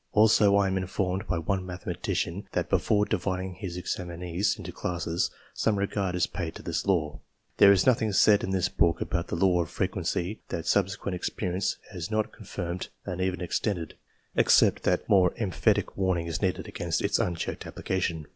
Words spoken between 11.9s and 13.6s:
has not confirmed and even